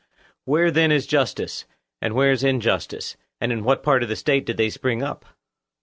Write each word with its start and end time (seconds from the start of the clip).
Where, 0.45 0.71
then, 0.71 0.91
is 0.91 1.05
justice, 1.05 1.65
and 2.01 2.15
where 2.15 2.31
is 2.31 2.43
injustice, 2.43 3.15
and 3.39 3.51
in 3.51 3.63
what 3.63 3.83
part 3.83 4.01
of 4.01 4.09
the 4.09 4.15
State 4.15 4.47
did 4.47 4.57
they 4.57 4.71
spring 4.71 5.03
up? 5.03 5.25